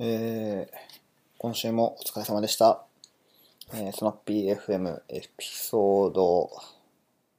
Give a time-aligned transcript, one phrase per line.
[0.00, 0.76] えー、
[1.38, 2.84] 今週もお疲れ様でした。
[3.72, 6.50] えー、スナッピー FM エピソード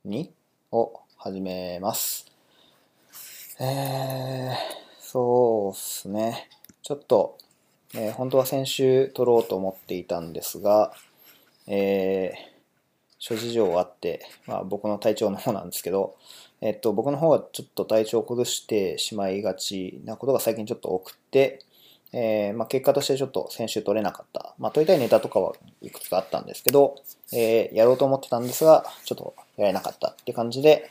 [0.07, 0.29] 2
[0.71, 2.31] を始めます。
[3.59, 4.55] えー、
[5.01, 6.47] そうっすね。
[6.81, 7.37] ちょっと、
[7.93, 10.93] えー本当は先週撮ろうと思っていたんですが、
[11.67, 12.55] えー、
[13.19, 16.15] 諸事情があって、まあ僕の体調の方なんですけど、
[16.61, 21.64] えっと、僕の方がちょっと体調を崩してしまいがちなことが最近ちょっと多くて、
[22.17, 24.55] えーまあ、結果としてちょっと先週取れなかった。
[24.57, 26.95] まあ、取りたいネタとかはいくつかあったんですけど、
[27.33, 30.89] えーやろうと思ってたんですが、ちょっとやれなかったって感じで、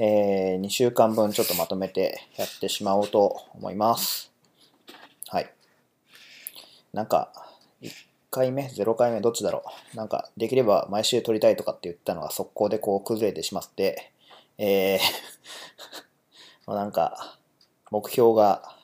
[0.00, 4.32] え2週間分ちょっとまとめてやってしまおうと思います。
[5.28, 5.52] はい。
[6.92, 7.30] なんか、
[7.80, 7.92] 1
[8.32, 9.62] 回目 ?0 回目どっちだろ
[9.94, 14.10] うなんか、できれば毎週撮りたいとかって言ったのが速攻でこう崩れてしまって、
[14.58, 14.98] えー
[16.74, 17.38] なんか、
[17.92, 18.76] 目標が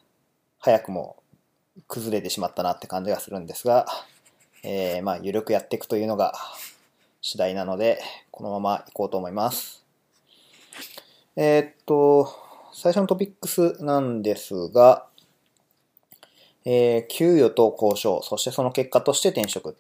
[0.59, 1.17] 早くも
[1.89, 3.87] 崩れてしまったなって感じがするんですが、
[4.63, 6.35] えーまあ、ゆるくやっていくというのが
[7.21, 9.85] 次第なので、このまま行こうと思います。
[11.37, 12.29] えーっと、
[12.73, 15.07] 最初のトピックスなんですが、
[16.65, 19.75] えー給与と交渉、そしてその結果として転職っ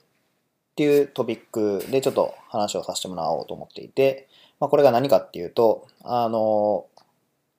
[0.75, 6.87] ていうトピックでちょっと話をさせてもらおうと思っていて、まあ、これが何かっていうと、あの、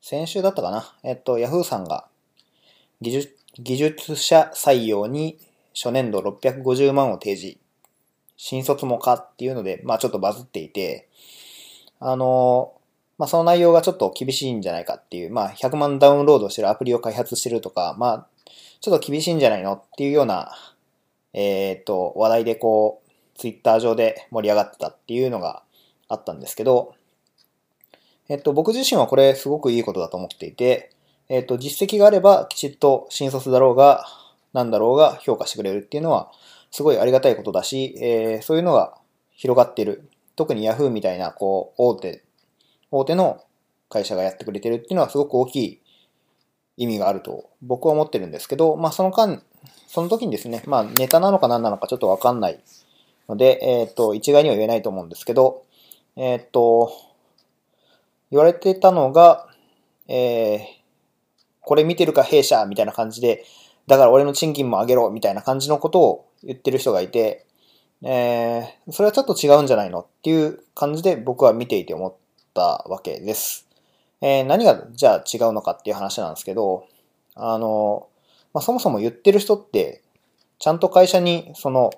[0.01, 2.05] 先週だったかな、えっと、Yahoo さんが
[3.01, 5.37] 技術技術者採用に
[5.73, 7.57] 初年度650万を提示。
[8.35, 11.07] 新卒もかっていうので、まあちょっとバズっていて、
[11.99, 12.73] あの、
[13.17, 18.27] まあその内容がちょっと厳しいんじゃないかっていう、まあ100万ダウンロードしてるアプリを開発してるとか、まあ
[18.81, 20.51] ちょっと厳しいんじゃないのっていうような、
[21.33, 25.63] えっと、話題でこう、ツイッター上で盛り上がってたっていうのが
[26.09, 26.95] あったんですけど、
[28.29, 30.91] えっと、僕自身はこれすごくいいことだと思っていて、
[31.29, 34.05] えっと、実績があればきちっと新卒だろうが、
[34.53, 36.31] なんだろうが評価してくれるっていうのは、
[36.71, 38.97] すごいありがたいことだし、えーそういうのが
[39.31, 40.09] 広がってる。
[40.35, 42.23] 特に Yahoo みたいな、こう、大手、
[42.89, 43.43] 大手の
[43.89, 45.81] 会社がやってくれてるっていうのはすごく大きい
[46.77, 49.41] 意味があると僕は思ってるんですけど、まあその間、
[49.87, 52.59] その時にですね、まあネタなのか何なのかちょっとわかんない
[53.29, 55.63] ので、えっ、と、一概には言えないと思うんですけど、
[56.15, 56.91] えっ、と、
[58.31, 59.47] 言われてたのが、
[60.07, 60.82] えー
[61.63, 63.45] これ見てるか弊社みたいな感じで、
[63.87, 67.45] だから俺の賃金も上げろみたいな感じのことを言ってる人がいて、
[68.03, 72.13] えーそれはちょっと違うんじゃないのっていう感じで僕は見ていて思っ
[72.53, 73.67] たわけです。
[74.21, 76.85] えー何がじゃあ違うのかっていう話なんですけど、
[77.35, 78.07] あの、
[78.53, 80.01] まあ、そもそも言ってる人って、
[80.59, 81.91] ちゃんと会社にその、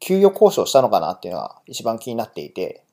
[0.00, 2.84] 給与交渉したのかなっていうのが一番気になっていて、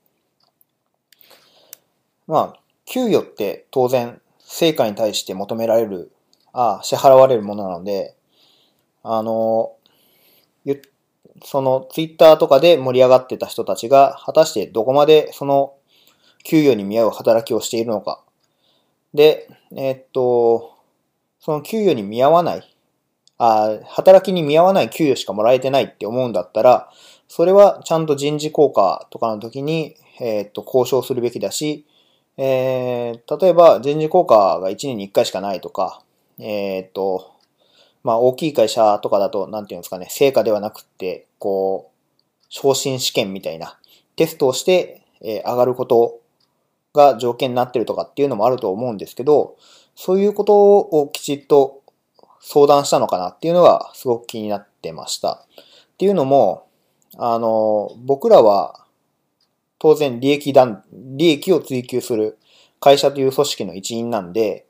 [2.27, 6.11] まあ、給与って当然、成果に対して求められる、
[6.53, 8.15] あ支払われるものなので、
[9.03, 9.73] あの、
[11.43, 15.73] そのツイッターとかで盛り上がってた人たちが、果たしてどこまでその
[16.43, 18.23] 給与に見合う働きをしているのか。
[19.13, 20.77] で、えっと、
[21.39, 22.77] その給与に見合わない、
[23.37, 26.89] あ働きに見合わない給与しかもらえてないって思うんだったら、
[27.27, 31.85] それはちゃんと人事効果とかの時に、えっと、交渉するべきだし、
[32.37, 36.01] えー例えば人事効果が1年に1回しかないとか、
[36.37, 37.31] えーっと、
[38.03, 43.79] まあ大きい会社とかだと、なんていうんですかね、成果ではなくって、こう、昇進試験みたいな
[44.15, 46.19] テストをして、えー上がること
[46.93, 49.55] が条件になってるとかっていうのもあると思うんですけど、
[49.95, 51.81] そういうことをきちっと
[52.41, 55.45] 相談したのかなっていうのがすごく気になってました。
[55.93, 56.67] っていうのも、
[57.17, 58.84] あの、僕らは
[59.79, 62.37] 当然利益団、利益を追求する
[62.79, 64.65] 会社という組織の一員なんで、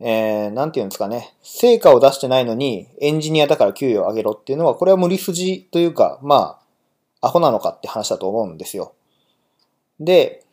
[0.00, 6.58] えー、なんていうんですかね、成果を出してないのにエンジニアだから給与を上げろっていうのは、これは無理筋というか、ま
[7.20, 8.94] あ、アホなのかって話だと思うんですよ。
[10.00, 10.44] で、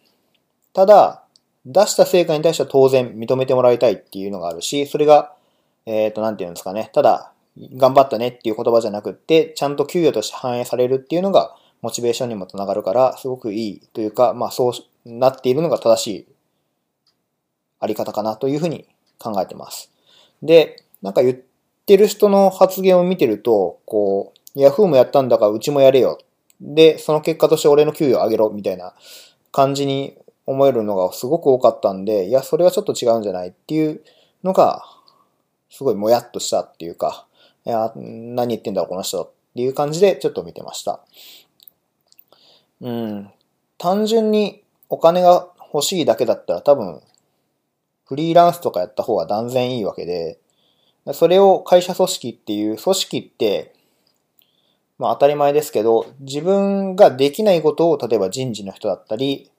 [0.74, 1.24] ただ、
[1.66, 5.34] 出した成果に対しては当然認めてもらいたいっていうのがあるし、それが、
[5.86, 7.34] えっ、と、なんていうんですかね、ただ、
[7.76, 14.74] 頑張ったねっていう言葉じゃなくって、ちゃんと給与として反映されるっていうのが、モチベーションにもつながるから、すごくいいというか、まあそう
[15.06, 16.28] なっているのが正しい
[17.80, 18.88] あり方かなというふうに
[19.18, 19.92] 考えてます。
[20.44, 21.38] で、なんか言っ
[21.86, 26.20] てる人の発言を見てると、こう、Yahoo もやったんだからうちもやれよ。
[26.60, 28.94] で、その結果として俺の給与上げろみたいな
[29.52, 34.02] 感じに思えるのがすごく多かったんで、いや、それはちょっと違うんじゃないっていう
[34.44, 34.84] のが、
[35.70, 37.26] すごいもやっとしたっていうか、
[37.66, 41.02] いや、何言ってんだろうこの人っていう感じでちょっと見てました。
[42.82, 43.30] うん。
[43.78, 47.02] 単純にお金が欲しいだけだったら多分、
[48.06, 50.40] フリーランスとかやった方が断然いいわけで、
[51.14, 53.74] それを会社組織っていう、組織って、
[54.98, 59.50] まあ当たり前ですけど、自分ができないことを、例えば人事の人だったり、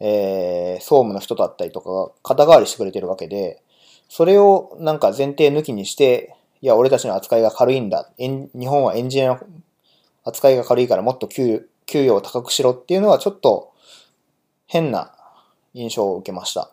[0.00, 3.62] えー、総務の人だったりとかが肩代わりしてくれてるわけで、
[4.08, 8.10] それをなんか前提抜きにして、いや、俺たちの扱いが軽いんだ。
[8.18, 9.40] 日本はエンジニアの
[10.24, 13.72] 扱いが軽いからもっと給給与を高くしろっていうのはちょっと
[14.66, 15.12] 変な
[15.74, 16.70] 印象を受けました。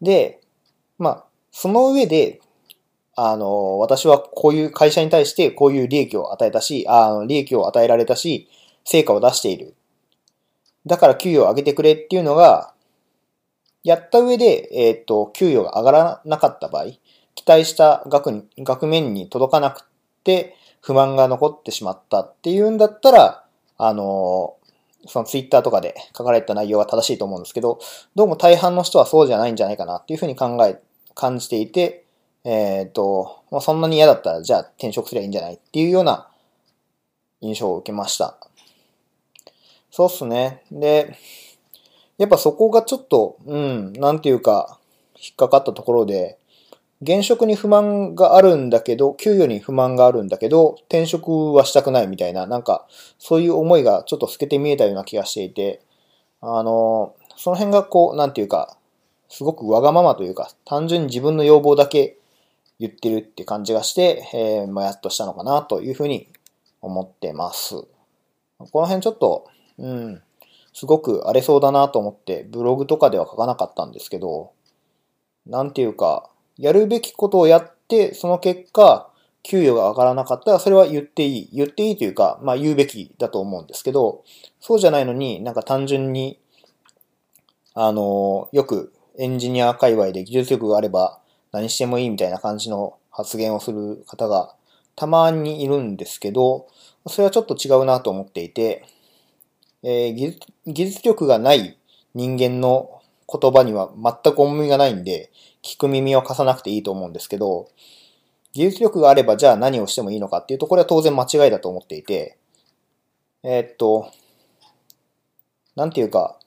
[0.00, 0.40] で、
[0.98, 2.40] まあ、その上で、
[3.16, 8.48] あの、私はこういう会社に対してこういう利益を与えたし、あの利益を与えられたし、
[8.84, 9.74] 成果を出している。
[10.86, 12.72] だから給与を上げてくれっていうのが、
[13.82, 16.86] やった上で、えっ、ー、と、給与が上がらなかった場合、
[17.34, 19.88] 期待した額に、額面に届かなく
[20.22, 23.44] て、不満が残ってしまったっていうんだったら、
[23.76, 24.56] あの、
[25.06, 27.78] そのツイッターとかで書かれた内容が正しいと思うんですけど、
[28.14, 30.80] どうも大半の人はそうじゃないんじゃないかなっていうふうに考え、
[31.14, 32.04] 感じていて、
[32.44, 36.28] えっ、ー、と、まあ、そんなに嫌だったらじゃあ転職すればいいんじゃないっていうような
[37.40, 38.38] 印象を受けました。
[39.90, 40.62] そうっすね。
[40.70, 41.16] で、
[42.16, 44.78] やっぱそこがちょっと、うん、なんていうか、
[45.16, 46.38] 引っかかったところで、
[47.02, 52.86] 現職に不満があるんだけど、給与に不満があるんだけど、転職はしたくないみたいな、なんか、
[53.18, 55.80] そういう思いがちょっと透けて見えたような気がしていて、
[56.42, 58.76] あの、その辺がこう、なんていうか、
[59.30, 62.18] すごくわがままというか、単純に自分の要望だけ
[62.78, 66.28] 言ってるって感じがして、えー、ま、やっとしたのかなというふうに
[66.82, 67.76] 思ってます。
[68.58, 69.46] この辺ちょっと、
[69.78, 70.22] うん、
[70.74, 74.52] すごく荒れそうだなと思って、ブログとかでは書かなかったんですけど、
[75.46, 76.28] なんていうか、
[76.60, 79.10] やるべきことをやって、その結果、
[79.42, 81.48] 給与が上がらなかったら、それは言っていい。
[81.52, 84.22] 言っていいというか、まあ言うべきだと思うんですけど、
[84.60, 86.38] そうじゃないのになんか単純に、
[87.74, 91.20] あの、よくエンジニア界隈で技術力があれば
[91.52, 94.54] 何してもいいみたいな感じの発言をする方が
[94.96, 96.68] たまにいるんですけど、
[97.06, 98.84] それはちょっと違うなと思っていて、
[99.82, 101.78] えー、技術力がない
[102.14, 105.30] 人間の言葉には全く重みがないんで、
[105.62, 107.68] 聞く耳を貸さなくていいと思うんですけど、
[108.52, 112.38] 技術力があればじゃあ何をしてもいいのかっていうと、これは当然間違いだと思っていて、
[113.42, 114.10] えー、っと、
[115.76, 116.38] なんていうか、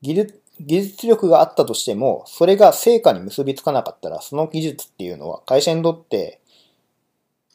[0.00, 6.40] 技術、技術力があったとしても、それが成果に結びつかなかったら、その技術っていうのは会社にとって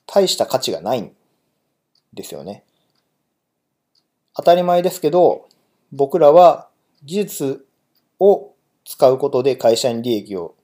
[0.05, 1.15] 大した価値がないん
[2.13, 2.63] ですよね。
[4.35, 5.47] 当たり前ですけど、
[5.91, 6.69] 僕らは
[7.03, 7.65] 技術
[8.19, 8.53] を
[8.85, 10.55] 使うことで会社に利益を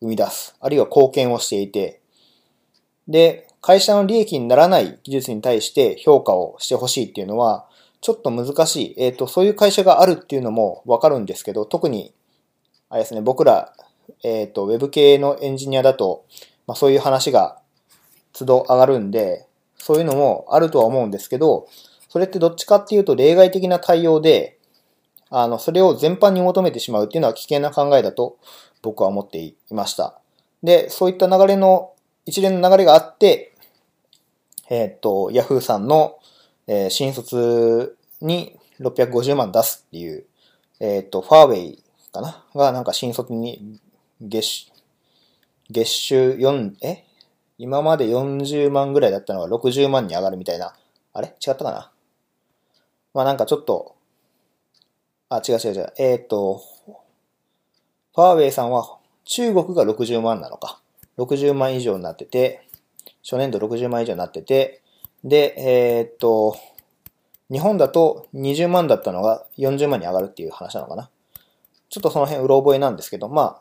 [0.00, 2.00] 生み出す、あるいは貢献をしていて、
[3.08, 7.66] で、会社の利益にならない技術に対して評価をしてほしいっていうのは、
[8.00, 8.94] ちょっと難しい。
[8.98, 12.14] えっ、ー、と、そういう会社があるっていうのもわかるんですけど、特に、
[12.90, 13.72] あれですね、僕ら、
[14.22, 16.24] えっ、ー、と、ウェブ系のエンジニアだと、
[16.66, 17.60] まあそういう話が
[18.32, 19.46] 都度上がるんで、
[19.78, 21.66] そういうのもあるとは思うんですけど、
[22.08, 24.58] それってどっちかっていうと例外的な対応で、
[25.30, 28.38] あの、それを全般に求めてしまうっていうのは危険な考えだと
[28.82, 30.20] 僕は思っていました。
[30.62, 31.92] で、そういった流れの、
[32.26, 33.54] 一連の流れがあって、
[34.70, 36.18] えー、っと、Yahoo さんの、
[36.66, 40.24] えー、新卒に650万出すっていう、
[40.80, 42.44] えー、っと、ファーウェイかな？
[42.54, 43.80] がなんか新卒に
[44.20, 44.70] 月、
[45.70, 47.04] 月収4、え？
[47.58, 50.74] 今まで40万ぐらいだったのが60万に上がるみたいな。
[51.12, 51.28] あれ？
[51.28, 51.90] 違ったかな？
[53.14, 53.96] まあなんかちょっと、
[55.28, 55.92] あ、違う違う違う。
[55.98, 56.62] えっ、と、
[58.18, 60.82] ファーウェイさんは中国が60万なのか。
[61.18, 62.66] 60万以上になってて、
[63.22, 64.82] 初年度60万以上になってて、
[65.22, 66.56] で、えー、っと、
[67.48, 71.10] 日本だと20万だったのが40万に上がるっていう話なのかな。
[71.90, 73.60] ちょっとその辺うろ覚えなんですけど、まあ、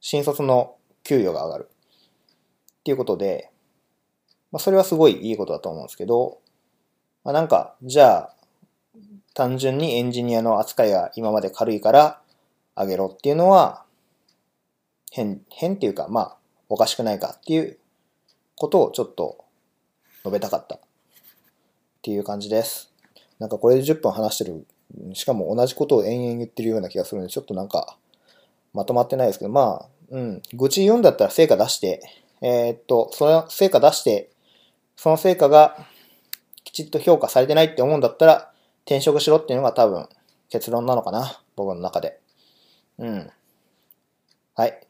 [0.00, 1.70] 新卒の給与が上がる。
[1.70, 3.50] っていうことで、
[4.50, 6.40] まあ、それはすごいいいことだと思うんですけど、
[7.24, 8.34] まあ、なんか、じゃあ、
[9.32, 12.21] 単純にエンジニアの扱いが今まで軽いから、
[12.74, 13.84] あげろっていうのは、
[15.10, 16.36] 変、変っていうか、まあ、
[16.68, 17.78] おかしくないかっていう
[18.56, 19.44] ことをちょっと
[20.20, 20.80] 述べたかったっ
[22.00, 22.92] ていう感じです。
[23.38, 24.66] なんかこれで10分話してる、
[25.14, 27.98] しかも同じことを延々言ってるような気がするんで、ちょっとなんか、
[28.72, 32.00] まとまってないですけど、まあ、うん、愚痴言うんだったら成果出して、
[32.40, 34.30] えー、っと、その成果出して、
[34.96, 35.76] その成果が
[36.64, 38.52] きちっと評価されてないって思うんだったら、
[38.84, 40.08] 転職しろっていうのが多分
[40.48, 42.21] 結論なのかな、僕の中で。
[43.02, 43.30] うん。
[44.54, 44.80] はい。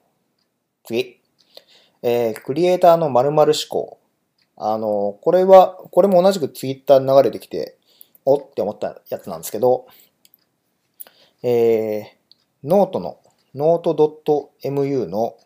[0.84, 1.18] 次。
[2.02, 4.00] えー、クリエイターの〇〇思考。
[4.58, 7.78] あの、これは、これも同じくツイッター流れてきて、
[8.26, 9.86] おって思ったやつなんですけど、
[11.42, 12.04] えー、
[12.62, 13.18] ノートの、
[13.54, 15.38] ノート .mu の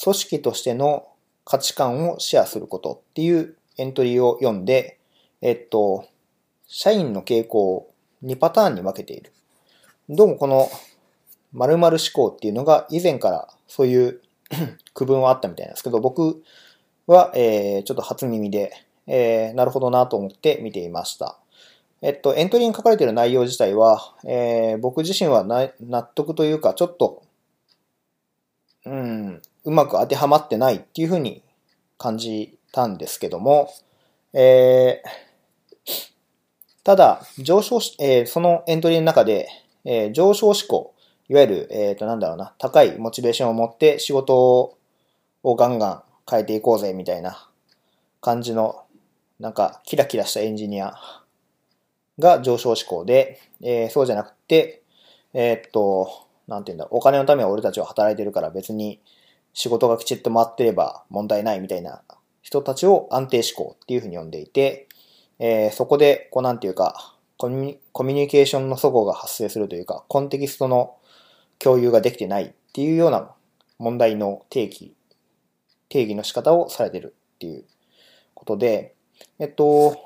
[0.00, 1.08] 組織としての
[1.44, 5.00] 価値観をシェアすることっていうエントリーを読んで、
[5.40, 6.06] えっと、
[6.68, 9.32] 社員の傾向を2パターンに分けている。
[10.08, 10.68] どうもこの
[11.52, 14.20] 〇〇思考っていうのが以前からそういう
[14.94, 16.42] 区分はあったみたいなんですけど、僕
[17.06, 18.72] は、えー、ちょっと初耳で、
[19.06, 21.38] えー、なるほどなと思って見ていました。
[22.00, 27.22] えっと、エントリーに書かれている内容自体は、えー、僕自身は納得というか、ちょっと、
[28.84, 31.42] うん、うまく当てはまってないっていうふうに
[31.98, 33.72] 感じたんですけども、
[34.32, 35.08] えー、
[36.82, 39.46] ただ、上昇し、えー、そのエントリーの中で、
[39.84, 40.91] えー、上昇志向、
[41.32, 44.76] いわゆる、えっ、ー、と、なんだろうな、高いモチベーションを持って仕事
[45.42, 47.48] をガンガン変えていこうぜ、みたいな
[48.20, 48.84] 感じの、
[49.40, 50.94] なんか、キラキラしたエンジニア
[52.18, 54.82] が上昇志向で、えー、そうじゃなくて、
[55.32, 59.00] えー、っと、なんていうんだ、お金のためは俺たちは働いてるから別に
[59.54, 62.02] 仕事がきちっと回ってれば問題ないみたいな
[62.42, 64.86] 人たちを安定志向っていうふうに呼んでいて、
[65.38, 70.96] えー、そこで、こうなんていうか、コミュニケーションの齟齬が発生するというか、コンテキストの
[71.62, 73.30] 共有ができてないっていうような
[73.78, 74.94] 問題の定義、
[75.88, 77.64] 定義の仕方をされてるっていう
[78.34, 78.94] ことで、
[79.38, 79.96] えっと、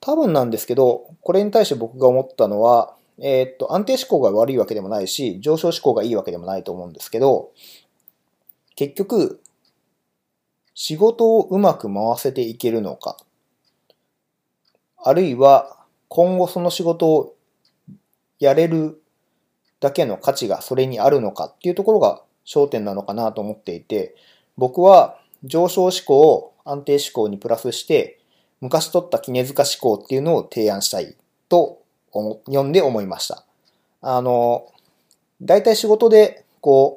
[0.00, 7.52] 多分なんですけど、これに対して僕が思ったのは、えっと、安定志向が悪いわけでもないし、上昇志向がいいわけでもないと思うんですけど、
[8.74, 9.40] 結局、
[10.74, 13.16] 仕事をうまく回せていけるのか、
[14.96, 17.34] あるいは今後その仕事を
[18.38, 19.02] やれる
[19.80, 24.14] だけの価値がそれにあるのかっていうところが焦点なのかなと思っていて、
[24.56, 28.18] 僕は上昇志向を安定志向にプラスして、
[28.60, 31.16] 昔取った絹塚志向っていうのを提案したい
[31.48, 31.82] と
[32.12, 33.44] 読んで思いました。
[34.00, 34.66] あの、
[35.40, 36.96] 大体仕事でこ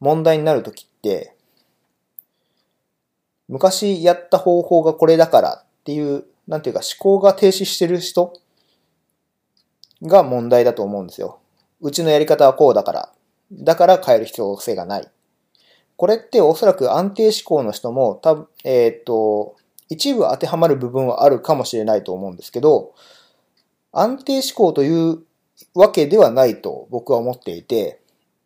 [0.00, 1.34] う、問題になるときって、
[3.48, 8.32] 昔やった方法がこれだからっていう、なんていうか思考が停止してる人
[10.02, 11.39] が問題だと思うんですよ。
[11.80, 13.12] うちのやり方はこうだから。
[13.52, 15.08] だから変える必要性がない。
[15.96, 19.56] これっておそらく安定思考の人も多分、えっ、ー、と、
[19.88, 22.94] 一部当てはまる部分はあるかもしれないと思うんですけど、
[23.92, 25.18] 安定思考という
[25.74, 28.00] わけではないと僕は思っていて、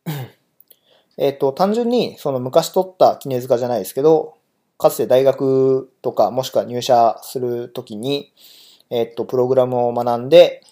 [1.16, 4.34] えっと、単純にその昔取った絹塚じゃないですけど、
[4.78, 8.32] かつて大学とかもしくは入社するときに、
[8.90, 10.62] えっと、プログラムを学んで、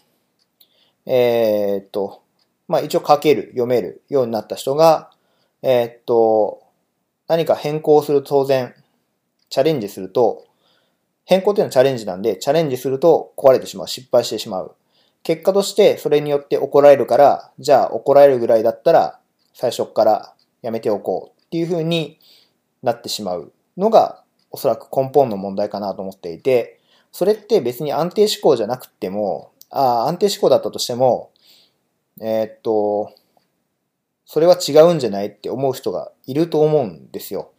[1.07, 2.23] えっと、
[2.69, 5.11] まあ一応書ける、読めるようになった人が、
[5.63, 6.63] えっと、
[7.29, 8.75] 何か変更する当然、
[9.49, 10.47] チャレンジすると、
[11.25, 14.75] 変更っていうのはチャレンジなんで、チャレンジすると壊れてしまう、失敗してしまう。
[15.23, 19.21] 結果としてそれによって怒られるから、じゃあ怒られるぐらいだったら
[19.55, 22.19] 最初からやめておこうっていう風に
[22.83, 26.81] なってしまうのがおそらく根本の問題かなと思っていて、
[27.13, 31.31] それって別に安定思考じゃなくても、ああ、安定思考だったとしても、
[32.21, 33.15] えー、っと、
[34.25, 37.53] それは違うんじゃないって思う人がいると思うんですよ。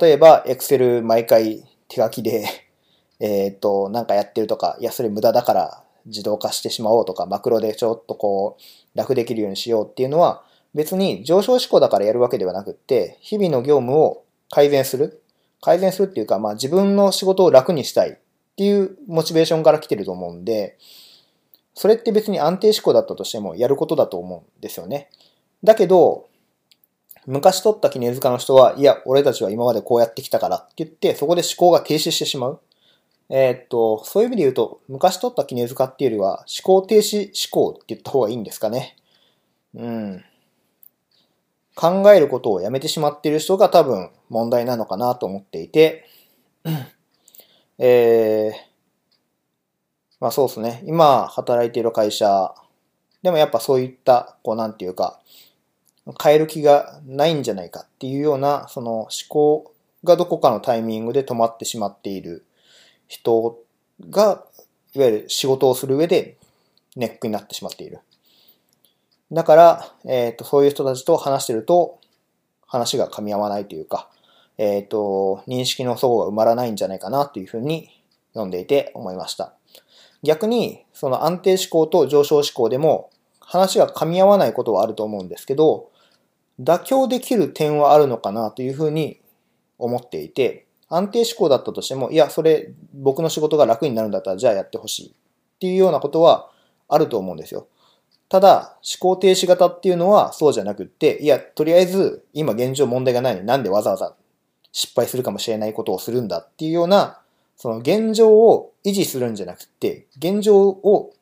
[0.00, 2.46] 例えば、Excel 毎回手書きで
[3.20, 15.22] えっと、なんかやってるとか、いや、それ無駄だから自動化してしまおうとか、マクロでちょっとこう、楽できるようにしようっていうのは、別に上昇志向だからやるわけではなくって、日々の業務を改善する。
[15.60, 18.14] 改善するっていうか、まあ自分の仕事を楽にしたいっ
[18.56, 20.76] ていうモチベーションから来てると思うんで、
[21.74, 25.10] それって別に安定志向だったとしてもやることだと思うんですよね。
[25.62, 26.28] だけど、
[27.26, 32.60] 昔取った絹塚の人は、いや、俺たちは今までこうやってきたからって言って、そこで思考が停止してしまう。
[33.30, 38.96] えー、っと、そういう意味で言うと、昔取った絹塚っていうよりは、思考停止思考って言った方がいいんですかね。
[39.74, 40.24] うん。
[41.74, 46.08] 考えることをやめてしまっている人が多分問題なのかなと思っていて、
[47.78, 48.73] えー、
[50.24, 50.82] まあそうですね。
[50.86, 52.54] 今働いている会社
[53.22, 55.20] でもやっぱそういった、こうなんていうか、
[56.18, 62.46] 変える気がないんじゃないかっていうような、その思考がどこかのタイミングで止まってしまっている
[63.06, 63.58] 人
[64.08, 64.46] が、
[64.94, 66.38] いわゆる仕事をする上で
[66.96, 67.98] ネックになってしまっている。
[69.30, 71.98] だから、えっ、ー、と、そういう人たちと話してると、
[72.66, 74.08] 話が噛み合わないというか、
[74.56, 77.90] えっ、ー、と、認識の齟齬が埋まらないんじゃないかなというふうに
[78.32, 79.52] 読んでいて思いました。
[80.24, 85.90] 逆に、その安定思考と上昇思考でも話が噛み合わないことはあると思うんですけど、
[86.60, 89.20] 妥協できる点はあるのかなというふうに
[89.78, 96.50] 思っていて、安定思考だったとしても、いや、それ僕の仕事が楽になるんだったらじゃあやってほしいっていうようなことは
[96.88, 97.68] あると思うんですよ。
[98.30, 104.14] ただ、思考停止型っていうのはそうじゃなくって、いや、とりあえず今現状問題がないのになんでわざわざ
[104.72, 107.20] 失敗するかもしれないことをするんだっていうような、
[107.56, 111.12] その現状を維持するんじゃなくて、現状を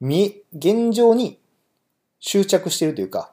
[0.00, 1.38] 見、現状に
[2.20, 3.32] 執着しているというか、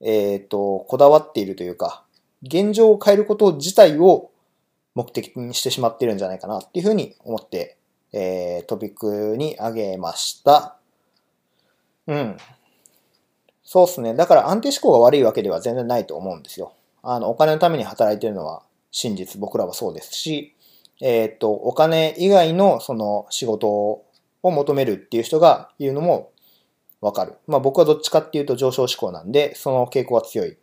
[0.00, 2.04] えっ、ー、と、こだわっているというか、
[2.42, 4.30] 現状を変えること自体を
[4.94, 7.76] 目的にしてしまっているんじゃないかなっていうふうに思って、
[8.12, 10.76] えー、トピックにあげました。
[12.06, 12.36] うん。
[13.62, 14.14] そうですね。
[14.14, 16.72] だから安定志向が悪いわけでは全然ないと思うんですよ。
[17.02, 20.54] あの、お金のために働いてるのは真実、僕らはそうですし、
[21.00, 24.04] えっ、と、お金以外のその仕事を
[24.42, 26.32] 求めるっていう人がいるのも
[27.00, 27.34] わかる。
[27.46, 30.56] まあ僕はどっちかっていうと上昇志向なんで、その傾向が強いっ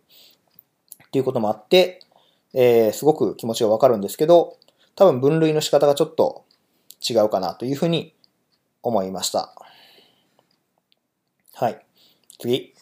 [1.11, 1.99] ていうこともあって、
[2.53, 4.57] えー、すごく気持ちがわかるんですけど、
[4.95, 6.45] 多分分類の仕方がちょっと
[7.07, 8.15] 違うかなというふうに
[8.81, 9.53] 思いました。
[11.53, 11.85] はい。
[12.39, 12.73] 次。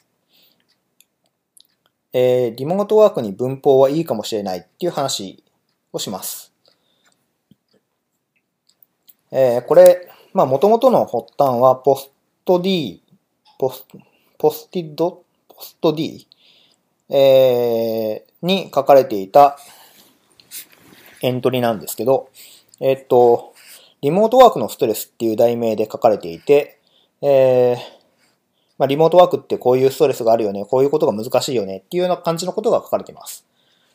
[2.14, 5.44] えー、リモートワークに文法はいいかもしれないっていう話
[5.94, 6.51] をします。
[9.32, 12.12] えー、これ、まあ、元々の発端は、ポス
[12.46, 13.02] ト D、
[13.58, 13.86] ポス、
[14.38, 16.28] ポスティド、ポスト D、
[17.10, 19.58] えー、に書かれていた
[21.22, 22.30] エントリーなんですけど、
[22.80, 23.54] えっと、
[24.02, 26.80] リモートワークのストレスっていう題名で書かれていて、
[27.22, 27.78] えー、
[28.78, 33.46] まあ、リモートワークってこういうストレスがあるよね、こういうことが難しいよねっていうような感じのことが書かれています。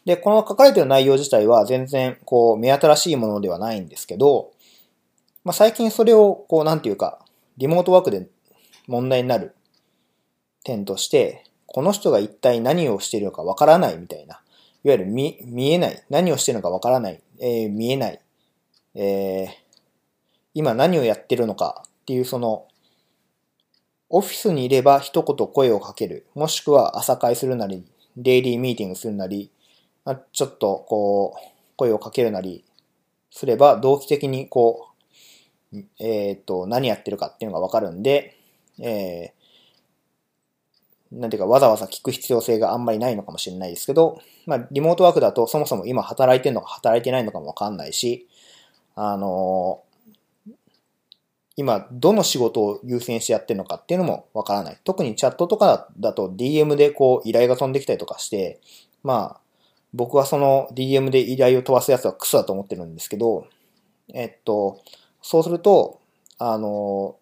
[0.04, 4.52] で、この書かれている内容自体は全然こう目新しいものではないんですけど、
[5.46, 7.20] まあ、最近それを、こう、なんていうか、
[7.56, 8.28] リモートワークで
[8.88, 9.54] 問題になる
[10.64, 14.40] 点として、この人が一体何をしているのかわからないみたいな、
[14.82, 18.20] いわゆる見、見えない、何をしているのかわからない、えー、見えない、
[18.96, 19.48] えー、
[20.54, 22.66] 今何をやってるのかっていうその、
[24.08, 27.86] オフィスにいれば一言声をかける、もしくは朝会するなり、
[28.16, 29.52] デイリーミーティングするなり、
[30.32, 31.40] ちょっとこう、
[31.76, 32.64] 声をかけるなり
[33.30, 34.95] すれば、同期的にこう、
[35.72, 38.36] えっ、ー、と、何やってるかっていうのがわかるんで、
[38.78, 48.28] えー、なんていうかわざわざ聞く必要性があんまりないのかもしれないですけど、まあ、リモートワークだとそもそも今働いてるのか働いてないのかもわかんないし、
[48.94, 50.52] あのー、
[51.56, 54.78] 今どの仕事を優先してやってるのかっていうのもわからない。
[54.84, 58.60] 特にチャットとかだと DM でこう依頼が飛んできたりとかして、
[59.02, 59.40] まあ、
[59.94, 63.46] 僕はその DM で依頼を飛ばすやつはクソだと思ってるんですけど、
[64.12, 64.80] えっと、
[65.22, 66.00] そうすると、
[66.38, 67.16] あの、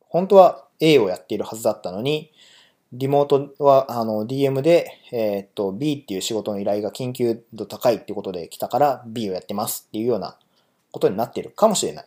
[0.00, 2.32] 本当は A をやっているはずだったのに、
[2.92, 10.38] リモートは、あの、DM で、えー、っと、B っていう仕事の依頼が緊急度高いってことで来たから B をやってますっていうような
[10.90, 12.06] ことになっているかもしれない。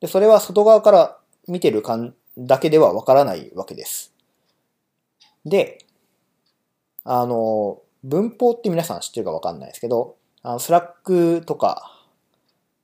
[0.00, 4.12] で、それは外側から見てる感だけではわからないわけです。
[5.44, 5.84] で、
[7.04, 11.97] あの、文法って皆さん知ってるかわかんないですけど、あの、 Slack とか、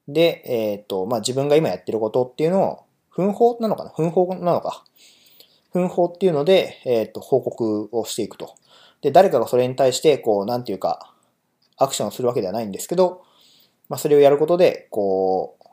[0.09, 3.90] で、えっ、ー、と、まあ、自分が今やってることっていうのを、分報なのかな？
[3.90, 4.85] 分報なのか。
[5.73, 8.55] 分報っていうので、えっ、ー、と、報告をしていくと。
[9.01, 11.14] で、誰かがそれに対して、こう、なんていうか、
[11.77, 13.23] アクションをするわけではないんですけど、
[13.88, 15.64] まあ、それをやることで、こう、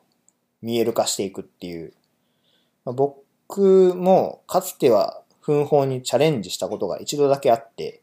[0.62, 1.94] 見える化していくっていう。
[2.86, 8.02] まあ、僕も、かつては、分報にチャレンジしたことが一度だけあって、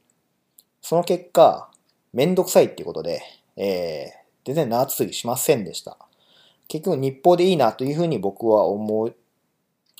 [0.82, 1.70] その結果、
[2.12, 3.22] めんどくさいっていうことで、
[3.56, 5.98] えー、全然長続きしませんでした。
[6.68, 9.16] 結局日報でいいなというふうに僕は思う、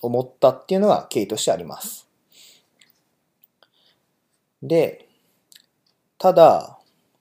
[0.03, 2.09] 思ったっていうのが経緯としてあります。
[4.63, 5.09] で、
[6.19, 6.79] ただ、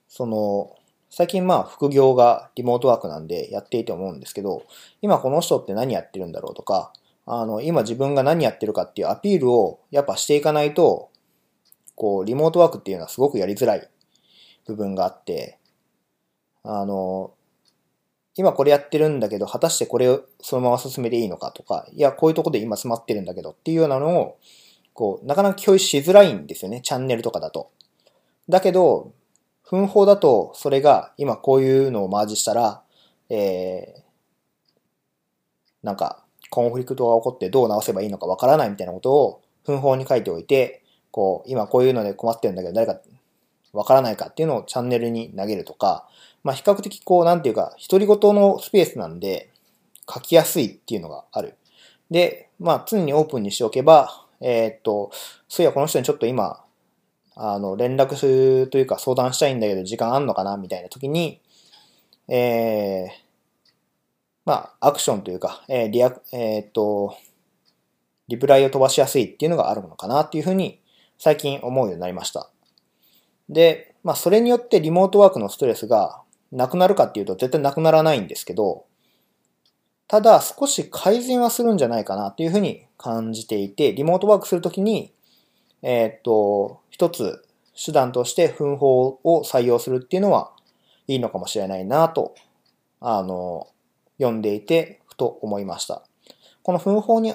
[0.08, 0.76] その、
[1.10, 4.64] 最近まあ副業がリモートワークなんでやっていて思うんですけど、
[5.02, 6.92] 今この人って何やってるんだろうとか、
[7.26, 11.10] あの、今自分が何やってるかっていうアピールをやっぱしていかないと、
[11.96, 13.90] こう、リモートワークっていうのはすごくやりづらい
[14.66, 15.58] 部分があって、
[16.64, 17.32] あの、
[18.38, 24.38] 今これやってるんだけど、果たしてこれをそのまま進めていいのかとか、いや、こういうとこで今詰まってるんだけどっていうようなのを、
[24.94, 27.72] こう、なかなか共有しづらいんですよね、チャンネルとかだと。
[28.48, 29.12] だけど、
[29.64, 32.84] 奮法だと、それが今こういうのをマージしたら、
[33.30, 34.02] えー、
[35.84, 43.00] なんか、コンフリクトが起こってどう直せばいいのかわからないみたいなことを、奮法に書いておいて、こう、今こういうので困ってるんだけど、誰か
[43.78, 46.08] わからないかっていうのをチャンネルに投げるとか、
[46.44, 49.52] まあ、比較的こう、なんていうか、独り言のスペースなんで、
[50.12, 51.56] 書きやすいっていうのがある。
[52.10, 55.12] で、まあ、常にオープンにしておけば、えー、っと、
[55.48, 56.64] そういや、この人にちょっと今、
[57.36, 61.42] あの、連絡するというか相談したいんだけど、時間あんのかなみたいな時に、
[62.28, 63.10] えー、
[64.46, 67.16] まあ、アクションというか、えー、リア、えー、っと、
[68.28, 70.82] リプライを飛ばしやすいっていうのがあるのかなっていうふうに
[71.18, 72.50] 最近思うようになりました。
[73.50, 78.86] で、まあそれによってリモートワークのストレスがなくなるかっていうと絶対なくならないんですけど、
[80.08, 85.12] ただ少し改善はするんじゃないかなっていうふうに感じていて、リモートワークするときに、
[85.82, 87.44] えー、っと、一つ
[87.76, 90.52] 手段として奮法を採用するっていうのは
[91.08, 92.36] いいのかもしれないなと、
[93.00, 93.68] あの、
[94.18, 96.04] 読んでいて、ふと思いました。
[96.64, 97.34] この奮法に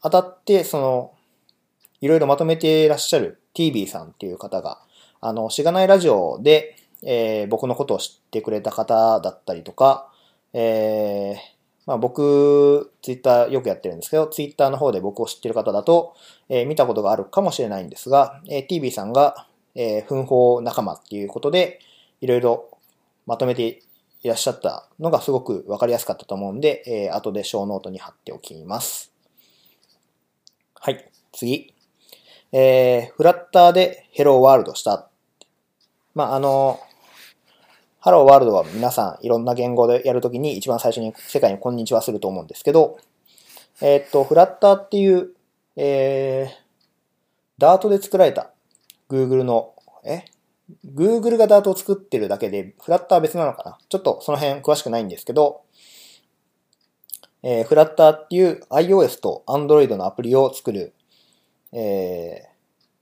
[0.00, 1.12] あたって、その、
[2.00, 4.80] いろいろまとめていらっしゃる TV さんっていう方が、
[5.22, 10.12] あの、しがないラジオで、えー、僕のことを知ってくれた方だったりとか、
[10.52, 11.36] えー、
[11.86, 16.14] まあ僕、ツイッターよくやってるんですけど、ツイッターの方で僕を知ってる方だと、
[16.48, 21.78] えー、見たことがあるかもしれないんですが、えー、TV さんが、えー、奮法仲間っていうことで、
[22.20, 22.68] いろいろ
[23.26, 23.80] まとめて
[24.22, 29.12] いらっしゃったのがすごくわかりやすかったと思うんで、えー、後でショーノートに貼っておきます。
[30.74, 31.74] はい、次。
[32.50, 35.08] えー、 Flutter で Hello World した。
[36.14, 36.78] まあ、あの、
[38.00, 42.98] Hello World は皆さんいろんな言語でやるときに一番最初に世界にこんにちはすると思うんですけど、
[43.80, 45.30] え、っと、フラッターっていう、
[45.76, 46.54] えー、
[47.58, 48.50] ダートで作られた
[49.08, 50.24] Google の、え
[50.94, 53.78] ?Google がダートを作ってるだけで、フラッターは別なのかな？
[53.88, 55.62] ちょっとその辺詳しくないんですけど、
[57.42, 60.92] えー、フラッターっていう iOS と Android のアプリを作る、
[61.72, 62.48] えー、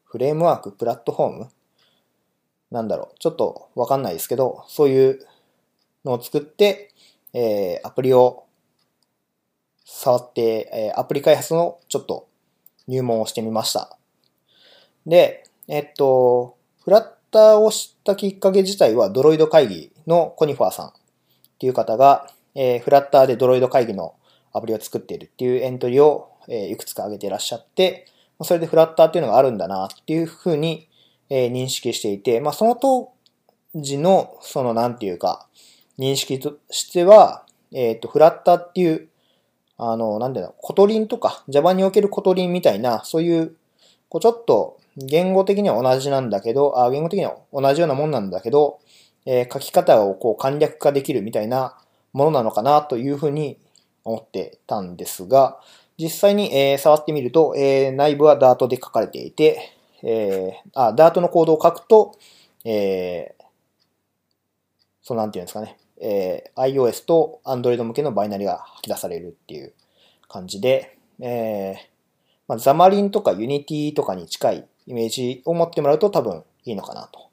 [0.05, 1.49] フレームワーク、プラットフォーム
[2.71, 5.27] なんだろう、ちょっとわかんないですけど、そういう
[6.05, 6.93] のを作って、
[7.33, 8.45] えー、アプリを
[9.85, 12.29] 触って、えー、アプリ開発のちょっと
[12.87, 13.97] 入門をしてみました。
[15.07, 20.93] で、えっと、フラッターを知ったきっかけ自体はドロイド会議のコニファーさんっ
[21.59, 24.15] ていう方が、えー、フラッターでドロイド会議の
[24.53, 28.07] アプリを作っているっていうエントリーを、えー、いくつか挙げていらっしゃって、
[28.43, 30.89] それでフラッターっていうのがあるんだなっていうふうに
[31.31, 33.13] えー、認識していて、まあ、その当
[33.75, 35.47] 時の、その、なんていうか、
[35.99, 39.09] 認識としては、えっ、ー、と、フラッターっていう、
[39.79, 43.55] あの、なんていうの、 Kotlin とか、Java における Kotlin みたいな、そういう、
[44.09, 48.81] こう、ちょっと、言語的には同じなんだけど、あ言語的には同じようなもんなんだけど、
[49.25, 51.77] えー、書き方をこう簡略化できるみたいな
[52.13, 53.59] ものなのかなというふうに
[54.05, 55.61] 思ってたんですが、
[55.99, 62.19] 実際に、えー、触ってみると、えー、内部はダートで書かれていて、えー、あ、ダートのコードを書くと、
[62.65, 63.45] えー、
[65.03, 69.73] そうなんていうんですかね、えー、iOS と Android 向けのバイナリが吐き出されるっていう
[70.29, 71.77] 感じで、えー、
[72.49, 77.31] まあ、ザマリンとか Unity とかに近いイメージを持ってもらうと多分いいのかなと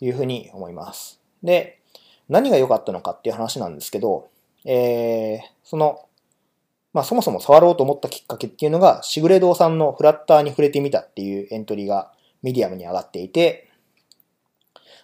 [0.00, 1.20] いうふうに思います。
[1.42, 1.80] で、
[2.28, 4.28] 何が良かったのかっていう話なんですけど、
[4.64, 6.07] えー、その、
[6.92, 13.68] まあそもそも触ろうと思ったきっかけっていうのが、シグレドーさんのフラッターに触れてみたっていうエントリーがミディアムに上がっていて、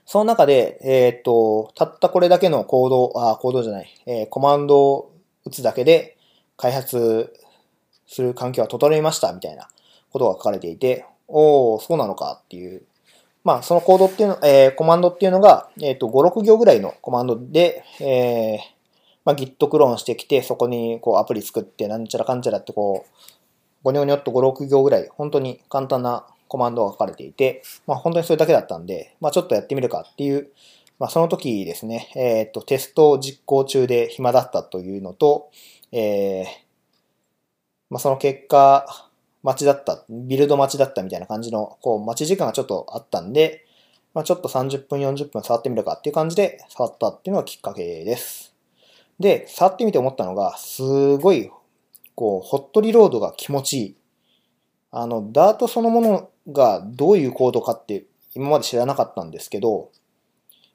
[0.06, 5.12] その中で、えっ、と、たったこれだけのコード、あ、コードじゃない、えー、コマンドを
[5.44, 6.18] 打つだけで
[6.56, 7.32] 開発
[8.06, 9.68] する環境は整いましたみたいな
[10.10, 12.82] ことが書かれていて、おー、そうなのかっていう。
[13.44, 18.58] まあ、そのコードっていうの、えー、コマンドっていうのが、えっ、と、5、6行ぐらいのコマンドで、えー、
[19.24, 23.10] まあ、Git クローンしてきて、そこにこうアプリ作って、なんちゃらかんちゃらってこう、
[23.82, 30.50] ごにょごにょっと5、6行ぐらい、本当に簡単なコマンドが書かれていて、まあ本当にそれだけだったんで、まあちょっとやってみるかっていう、
[30.98, 35.50] まあその時ですね、えっ、と、テスト実行中で暇だったというのと、
[35.92, 36.46] えー、
[37.90, 38.86] まあその結果、
[39.42, 43.66] 待ちだった、ビルド待ちだったみたいな感じの、こう、待ち時間がちょっとあったんで、
[44.14, 48.53] まあちょっと30分、40分触ってみるかっていう感じで触ったっていうのがきっかけです。
[49.18, 51.50] で、触ってみて思ったのが、すごい、
[52.14, 53.96] こう、ホットリロードが気持ちいい。
[54.90, 59.90] あの、ダートそのものがどういうコードかって今まで知らなかったんですけど、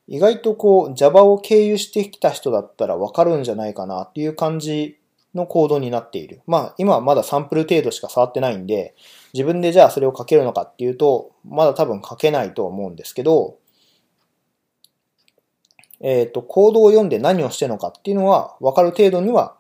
[0.08, 4.98] 意外とこう Java を経由してきた人だったらわかるんじゃないかなっていう感じ
[5.36, 6.42] のコードになっている。
[6.48, 8.96] まあ今はまだサンプル程度しか触ってないんで、
[9.34, 13.58] 自分でじゃあそれを書けるのかっていうと、まだ多分書けないと思うんですけど、
[16.02, 19.56] えっ、ー、と、コードを読んで何をしてるのかっていうのは分かる程度には、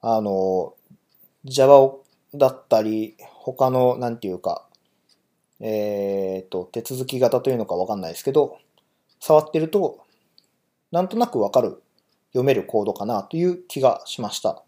[0.00, 0.74] あの、
[1.44, 1.94] Java
[2.34, 4.66] だったり、他の、なんていうか、
[5.60, 8.58] えっ、ー、と、手続き型というのかわかんないですけど、
[9.18, 10.00] 触ってると、
[10.92, 11.82] なんとなくわかる、
[12.32, 14.62] 読めるコードかなという気がしました。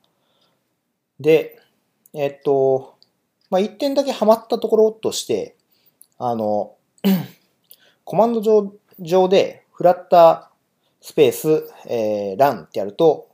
[1.21, 1.59] で、
[2.15, 2.97] えっ、ー、と、
[3.49, 5.57] まあ、一点だけハマったところとして、
[6.19, 6.75] あの、
[8.05, 10.52] コマンド上上で、フラッター
[11.03, 13.29] スペース、えー、ランってやると、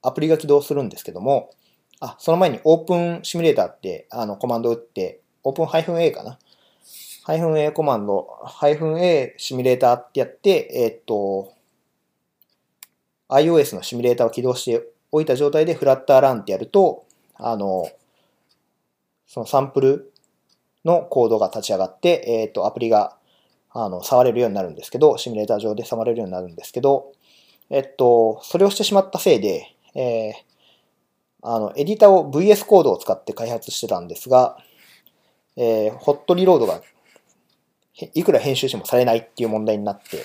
[0.00, 1.50] アプリが起動するんですけども、
[1.98, 6.38] あ、その前にオープンシミュレーターって、あの、コマンド打って、オープン -a かな
[7.26, 8.28] ？-a コマンド、
[8.62, 11.52] -a シミュレーターってやって、えっ、と、
[13.28, 17.90] iOS のシミュレーターを起動しておいた状態でフラッターランってやると、あの、
[19.26, 20.12] そのサンプル
[20.84, 23.16] のコードが立ち上がって、えっ、と、アプリが、
[23.72, 27.12] あの、触れるようになるんですけど、シミュレーター上で触れるようになるんですけど、
[27.70, 30.32] えっと、それをしてしまったせいで、えー、
[31.42, 34.58] あの、エディターを VS コードを使って開発してたんですが、
[35.56, 36.80] えー、ホットリロードが
[38.14, 40.24] いくら編集してもされないっていう問題になって、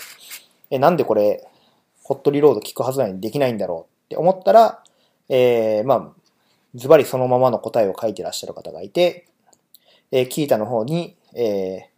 [0.71, 1.47] え、なんでこれ、
[2.03, 4.83] ホットリロード聞くはずなのにできないんだろうって思ったら、
[5.29, 6.21] えー、まあ、
[6.75, 9.27] ズバリそのままの答えを書いてらっしゃる方がいて、
[10.11, 11.94] えー、キータの方に、えー、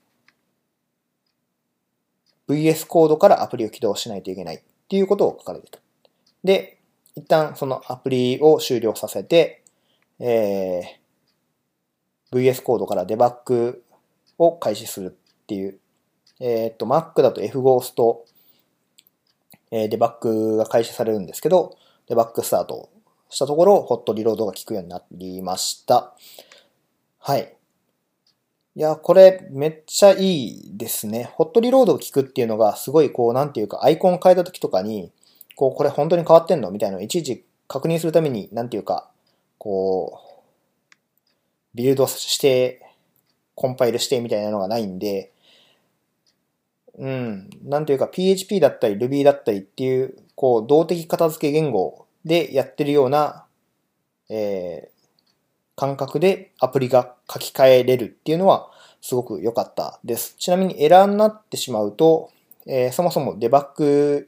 [2.48, 5.80] VS コードからアプリを起動しないといけないっていうことを書かれてた。
[6.44, 6.80] で、
[7.16, 9.64] 一旦そのアプリを終了させて、
[10.20, 13.84] えー、VS コードからデバッグ
[14.38, 15.80] を開始するっていう、
[16.40, 18.18] えっ、と、Mac だと Fghost、
[19.72, 21.76] えー、デバッグが開始されるんですけど、
[22.08, 22.90] デバッグスタート
[23.30, 26.16] したところ、ホットリロードが効くようになりました。
[27.20, 27.57] はい。
[28.78, 31.32] いや、これめっちゃいいですね。
[31.34, 35.12] ホットリロードを聞くっていうのがすごいこう、なんていうか、アイコン変えた時とかに、
[35.56, 36.70] こう、これ本当に変わってんの？
[36.70, 39.10] みたいなのをいちいち確認するために、なんていうか、
[39.58, 40.96] こう、
[41.74, 42.86] ビルドして、
[43.56, 45.32] コンパイルしてみたいなのがないんで、
[47.00, 53.48] うん、なんというか PHP だったり Ruby だったりっていう、こう、動的片付け言語でやってるような、
[54.30, 54.97] えー、
[55.78, 60.36] 感覚でアプリが書き換えれるっていうのはすごく良かったです。
[60.38, 62.32] ちなみにエラーになってしまうと、
[62.66, 64.28] えー、そもそもデバッグ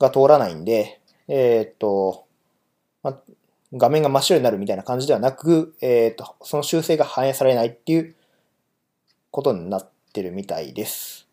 [0.00, 2.26] が通らないんで、えー、っと、
[3.04, 3.16] ま、
[3.72, 8.16] 画面が真っ白になるみたいな感じではなく、えー、っと、その修正が反映されないっていう
[9.30, 11.28] ことになってるみたいです。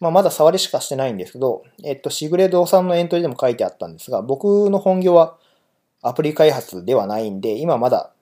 [0.00, 5.36] まあ、まだ触りしかしてないんですけど、えっと、シグレドさんのエントリーでも書いてあったんですが、僕の本業は
[6.00, 8.14] アプリ開発ではないんで、今まだ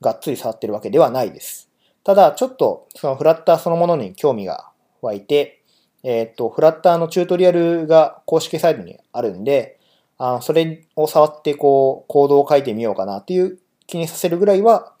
[0.00, 1.70] がっつり触ってるわけではないです。
[2.04, 5.62] ただ、ちょっとそのフラッターそのものに興味が湧いて、
[6.02, 9.80] えっと、フラッターのチュートリアルが公式サイトにあるんで、
[10.18, 14.92] あそれを触ってこう、コードを書いてみようかなっていう気にさせるぐらいは、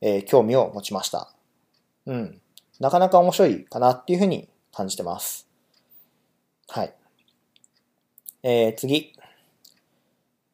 [0.00, 1.32] えー、興味を持ちました。
[2.06, 2.40] うん。
[2.78, 5.48] なかなか面白いかなっていうふうに感じてます。
[6.68, 6.94] はい。
[8.42, 9.14] えー、次。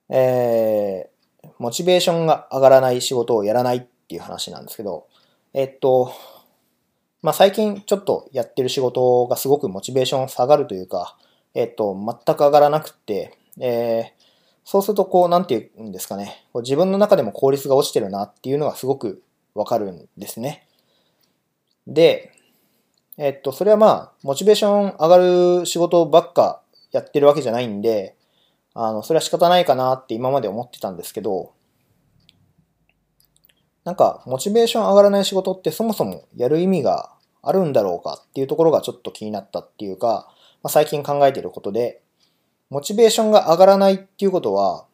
[0.09, 1.20] えー、
[1.61, 5.07] モチベーションが上がらない仕事をやらないっていう話なんですけど、
[5.53, 6.11] えっと、
[7.21, 11.19] まあ、最近ちょっとやってる仕事がすごくモチベーション下がるというか、
[11.53, 14.23] えっと、全く上がらなくって、えー、
[14.65, 19.23] そうするとこう、なんていうんですかね、自分の中でも効率が落ちてるなっていうのがすごく
[19.55, 20.67] わかるんですね。
[21.87, 22.33] で、
[23.19, 28.17] えっと、それはまあ、モチベーション上がる仕事ばっかやってるわけじゃないんで、
[28.75, 31.53] あの、それは仕方ないかなって今まで思ってたんですけど、
[33.85, 40.29] なんか、モチベーション上がらない仕事ってそもそもやる意味があるんだろうかっていうところがちょっと気になったっていうか、
[40.63, 42.03] まあ、最近考えていることで、
[42.69, 44.87] モチベーションが上がらないっていうことは、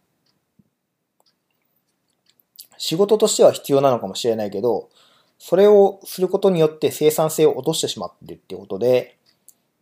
[2.79, 4.89] 仕事としては必要なのかもしれないけど、
[5.39, 9.19] それをすることによって生産性を落としてしまってるっていうことで、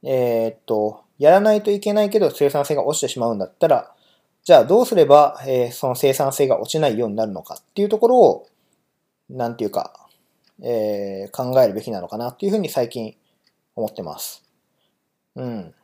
[0.03, 3.95] えー、っと、やらないといけないけど生産性が落ちてしまうんだったら、
[4.43, 8.47] じゃあどうすれば、えー、その生産性が落ちないようになるのかっていうところを、
[9.31, 10.09] なんていうか、
[10.63, 13.17] えー、考えるべきなのかなっていうふうに最近
[13.75, 14.45] 思ってます。
[15.37, 15.75] うん。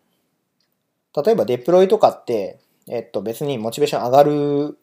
[1.24, 4.78] 例えばデプロイとかって、えっと別にモチベーション上がる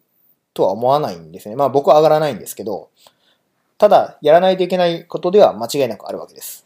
[0.53, 1.55] とは思わないんですね。
[1.55, 2.89] まあ僕は上がらないんですけど、
[3.77, 6.65] ただ、やらないといけないことでは間違いなくあるわけです。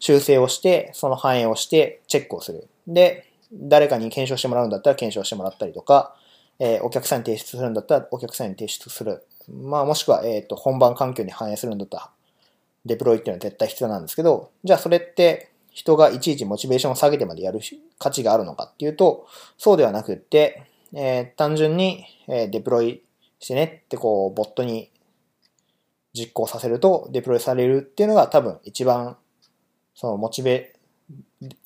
[0.00, 2.68] 修正をして、その反映をして、チェックをする。
[2.86, 6.16] で、誰かに検証してもらうんだったら検証してもらったりとか、
[6.58, 9.24] えー、お客さんに提出するんだったらお客さんに提出する。
[9.48, 12.10] まあもしくは、えっ、と、本番環境に反映するんだったら、
[12.84, 17.60] デプロイっていうのは絶対必要なんですけど、じゃあそれって人がいちいちモチベーションを下げてまでやる
[17.98, 19.26] 価値があるのかっていうと、
[19.58, 23.02] そうではなくって、えー、単純に、えデプロイ
[23.38, 24.90] してねってこう、ボットに
[26.12, 29.16] 実行させるとデプロイされるっていうのが多分一番、
[29.94, 30.74] そのモチベ、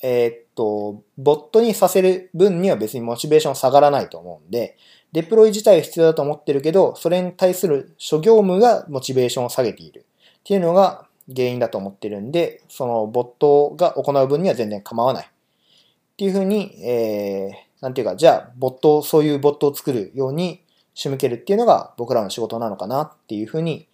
[0.01, 4.77] えー、っと、ボットにさせる分には別にモチベーション下がらないと思うんで、
[5.11, 10.05] デプロイ自体は必要だと思ってるけど、それに対する諸業務がモチベーションを下げている
[10.39, 15.25] っていうのが原因だと思ってるんで、そのボットが行う分には全然構わない。
[15.25, 15.29] っ
[16.17, 20.63] ていうふうに、えー、なんていうか、じゃあ、ボット、そういうボットを作るように
[20.95, 23.87] 仕向けるっていうのが僕らの仕事なのかなっていうふうに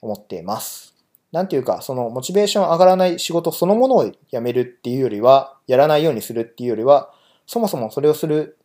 [0.00, 0.95] 思っています。
[1.32, 7.12] なんていうか、そのモチベーション上がらない仕事そのものをやめるっていうよりは、やらないようにするっていうよりは、
[7.46, 8.58] そもそもそれをする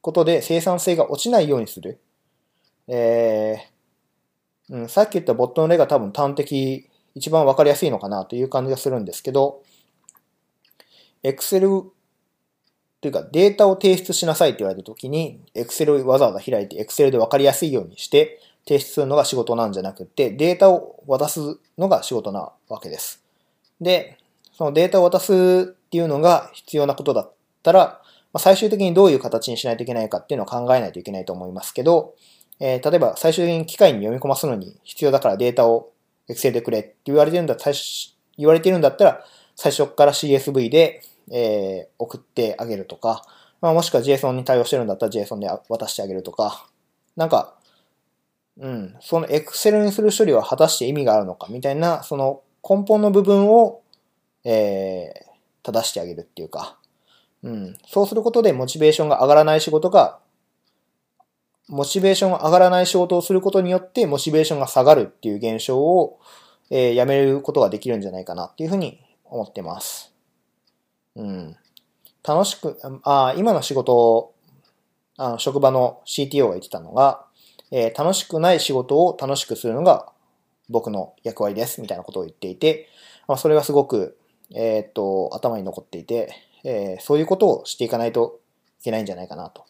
[0.00, 2.00] ことで生産性が落ちないようにする。
[2.88, 9.62] えー、うん、さっき言ったボットの例が多分端的、一番わかりやすいのかなという感じがするんですけど、
[11.22, 11.86] Excel
[13.00, 23.22] というかデータを提出しなさいって言われたときに、Excel をわざわざ開いて Excel でわかりやすいようにして提出するのが仕事なんじゃなくて、データを渡すのが仕事なわけです。
[23.80, 24.18] で、
[24.52, 28.00] そのデータを渡すっていうのが必要なことだったら、
[28.32, 32.14] ま、最終的にどういう形にしないといけないかっていうのを考えないといけないと思いますけど、
[32.60, 35.90] えー、例えば最終的に機械に読み込ますのに必要だからデータを
[36.28, 37.56] Excel でくれって言われてるんだ、
[38.36, 39.24] 言われてるんだったら、
[39.56, 43.22] 最初から CSV で、えー、送ってあげるとか、
[43.60, 46.66] まあ、もしくは JSON に対応してるんだったら JSON で渡してあげるとか、
[47.16, 47.53] なんか、
[48.58, 53.82] うん、その Excel にする処理は果たして意味があるのかみたいな、その根本の部分を、
[54.44, 56.78] えー、正してあげるっていうか、
[57.42, 57.76] うん。
[57.86, 60.18] そうすることでモチベーションが上がらない仕事が、
[61.68, 66.20] モチベーションが上がらない仕事をすることによって、モチベーションが下がるっていう現象を、
[66.70, 70.14] えー、やめることができるんじゃないかなっていうふうに思ってます。
[71.16, 71.56] うん。
[72.26, 74.34] 楽しく、ああ今の仕事を、
[75.16, 77.23] あの職場の CTO が言ってたのが、
[77.76, 80.12] えー、楽しくない仕事を楽しくするのが
[80.68, 82.88] 僕の役割ですみたいなことを言っていて、
[83.26, 84.16] まあ、それはすごく、
[84.54, 86.32] えー、っと、頭に残っていて、
[86.62, 88.38] えー、そういうことをしていかないと
[88.80, 89.64] いけないんじゃないかなと。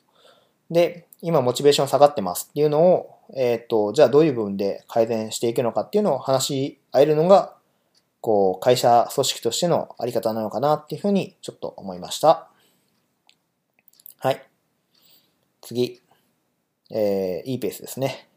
[0.70, 7.56] で、今モチベーション下がってますっていうのを、えっ、と、じゃあどういう部分で改善していくのかっていうのを話し合えるのが、
[8.20, 12.50] こう、会社組織としてのあり方なのかなっていうふうにちょっと思いました。
[14.18, 14.46] はい。
[15.62, 16.03] 次。
[16.96, 18.28] えー、いいペースですね。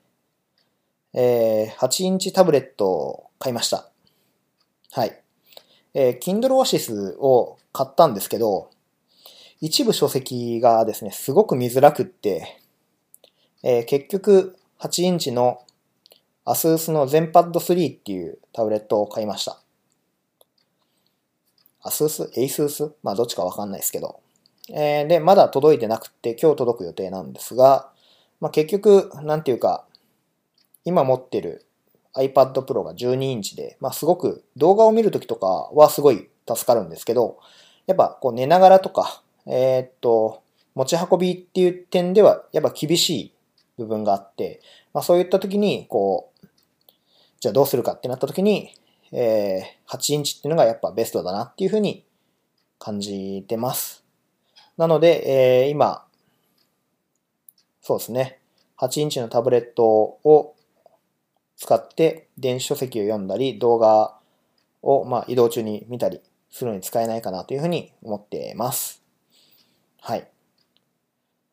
[1.14, 3.92] えー、8インチタブレットを買いました。
[4.92, 5.22] はい。
[5.94, 8.72] えー、Kindle Oasis を買ったんですけど、
[9.62, 12.60] 一部書籍がですね、すごく見づらくって、
[13.62, 15.62] えー、結局8インチの
[16.46, 19.60] ASUS の ZenPad 3っていうタブレットを買いました。
[21.84, 22.32] ASUS?
[22.34, 22.94] ASUS?
[23.04, 24.20] まあどっちかわかんないですけど。
[24.74, 27.92] えー、で、まだ届いてなくて今日届く予定なんですが、
[28.40, 29.86] まあ結局、なんていうか、
[30.86, 31.66] 今持ってる
[32.16, 37.40] iPad Pro が12インチで、まあすごく動画を見るときとかはすごい助かるんですけど、
[37.86, 40.44] やっぱこう寝ながらとか、えー、っと、
[40.76, 43.34] 持ち運びっていう点ではやっぱ厳しい
[43.78, 44.62] 部分があって、
[44.94, 46.48] まあそういった時に、こう、
[47.40, 48.74] じゃあどうするかってなった時に、
[49.12, 52.06] えー、8インチっていうのがやっぱベストだなっていうふうに
[52.80, 54.04] 感じてます。
[54.76, 56.07] なので、えー、今、
[57.88, 58.42] そうですね、
[58.80, 60.56] 8インチのタブレットを
[61.56, 64.20] 使って電子書籍を読んだり、動画
[64.82, 66.20] をまあ移動中に見たり
[66.50, 69.02] するのに使えないかなというふうに思っています。
[70.02, 70.28] はい。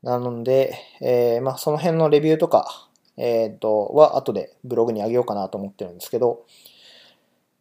[0.03, 6.47] なので、えー、まあ、その辺のレビューとか、えっ、ー、と、は後でブログにあげようかなと思ってるんですけど、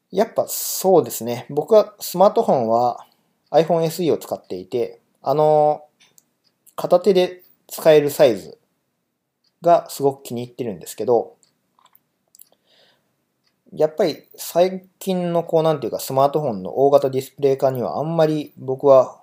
[0.09, 1.45] やっぱそうですね。
[1.51, 3.05] 僕はスマートフォンは
[3.51, 5.85] iPhone SE を使っていて、あの、
[6.75, 8.57] 片手で使えるサイズ
[9.63, 11.35] がすごく気に入ってるんですけど、
[13.71, 19.19] やっぱり最近のこうなんていうかスマートフォンの大型ディスプレイ化にはあんまり僕は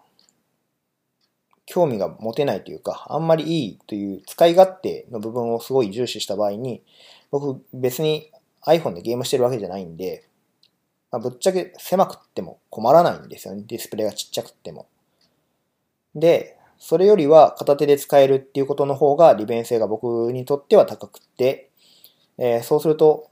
[1.66, 6.82] 興味が持てないというか、あんまりいいという使い勝手の部分をすごい重視した場合に、
[7.30, 8.32] 僕別に
[8.66, 10.24] iPhone でゲームしてるわけじゃないんで、
[11.12, 13.62] まあ、ぶっちゃけ狭くっても困らないんですよね。
[13.68, 14.88] ディスプレイがちっちゃくっても。
[16.16, 21.70] で、それよりは片手で使えるっていうことの方が利便性が僕にとっては高くて、
[22.38, 23.30] えー、そうすると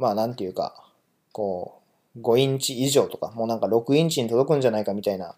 [0.00, 0.82] まあなんていうか、
[1.30, 1.82] こ
[2.16, 5.36] う、5インチ以上とか、もうなんか6インチに届くんじゃないかみたいな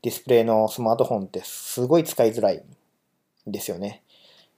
[0.00, 2.62] ディスプレイのスマートフォンってすごい使いづらい
[3.48, 4.04] んですよね。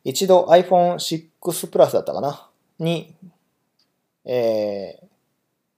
[0.04, 2.50] 一度 iPhone6 Plus だったかな？
[2.78, 3.14] に、
[4.26, 5.00] え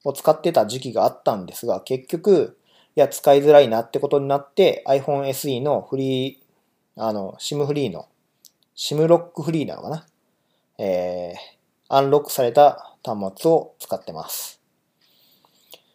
[0.04, 2.58] ー、を使ってた時期があったんですが、結局、
[3.00, 8.10] いや、使いづらいなってことになって iPhone SE のフリー、あの、SIM フリーの、
[8.76, 10.06] SIM ロックフリーなのかな？
[10.76, 11.36] えー、
[11.88, 14.60] アンロックされた端末を使ってます。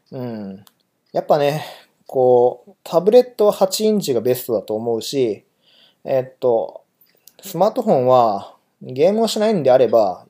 [0.10, 0.66] うん。
[1.12, 1.64] やっぱね、
[2.08, 5.46] こう、タブレットは8インチがベストだと思うし、
[6.06, 6.86] えっと、
[7.40, 10.26] スマートフォンはゲームをしないんであれば、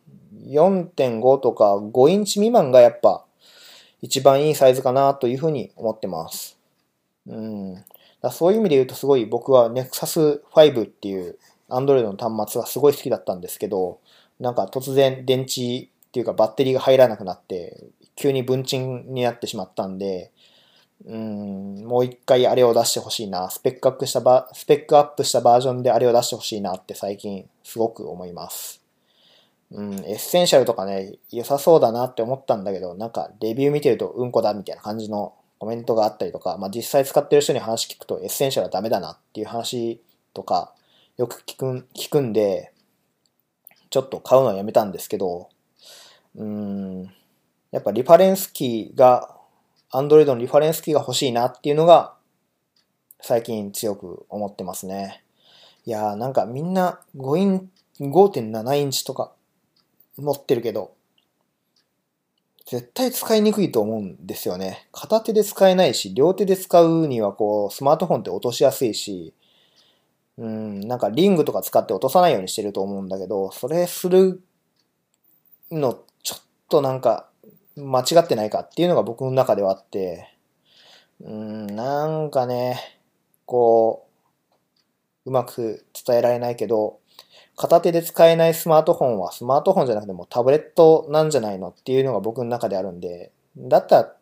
[0.45, 3.23] 4.5とか5インチ未満がやっぱ
[4.01, 6.54] 一番いいサイズかなというふうに思ってます。
[7.27, 7.85] うん。
[8.21, 11.37] だそういう意味で言うとすごい僕は Nexus 5っていう
[11.69, 13.99] Android の端末がすごい好きだったんですけど、
[14.39, 17.83] なんか突然電池っていうかバッテリーが入らなくなって、
[18.15, 20.31] 急に分鎮になってしまったんで、
[21.05, 23.49] うん、もう一回あれを出してほしいな。
[23.49, 28.81] スペックアップしたバ、スペックアップしたバージョンであれを出してほしいなって最近すごく思います。
[29.71, 40.01] うん、エッセンシャルとかね、良さそうだなって思ったんだけど、なんかレビュー見てるとうんこだみたいな感じのコメントがあったりとか、まあ実際使ってる人に話聞くとエッセンシャルはダメだなっていう話
[40.33, 40.73] とか、
[41.17, 42.73] よく聞く聞くんで、
[43.89, 45.49] ちょっと買うのはやめたんですけど、
[46.35, 47.03] うん、
[47.71, 49.37] やっぱリファレンスキーが、
[49.93, 52.15] Android のリファレンスキーが欲しいなっていうのが、
[53.21, 55.23] 最近強く思ってますね。
[55.85, 59.31] いやーなんかみんな5イン、5.7インチとか
[60.17, 60.94] 持ってるけど、
[62.65, 64.87] 絶対使いにくいと思うんですよね。
[64.91, 69.33] 片手で使えないし、両手で使うにはこう、スマートフォンって落としやすいし、
[70.37, 74.41] うん、なんかリングとか使って落とさないようにしてると思うんだけど、それする
[75.71, 77.29] の、ちょっとなんか、
[77.75, 80.35] 間違ってないかっていうのが僕の中ではあって、
[81.21, 82.99] うん、なんかね、
[83.45, 84.07] こ
[85.25, 86.99] う、うまく伝えられないけど、
[87.55, 94.15] 片手で使えないスマートフォンはスマートフォンじゃなくてもタブレットなんじゃないのっていうのが僕の中であるんで、だったら